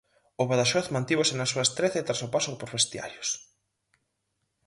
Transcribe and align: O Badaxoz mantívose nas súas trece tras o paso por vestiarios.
O 0.41 0.43
Badaxoz 0.51 0.87
mantívose 0.95 1.33
nas 1.35 1.51
súas 1.53 1.69
trece 1.77 2.05
tras 2.07 2.23
o 2.25 2.31
paso 2.35 2.51
por 2.59 2.69
vestiarios. 2.75 3.29